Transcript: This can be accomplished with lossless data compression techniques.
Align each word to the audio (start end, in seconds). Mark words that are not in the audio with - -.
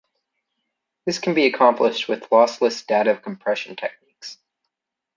This 1.05 1.19
can 1.19 1.35
be 1.35 1.45
accomplished 1.45 2.07
with 2.07 2.27
lossless 2.31 2.83
data 2.87 3.15
compression 3.15 3.75
techniques. 3.75 4.39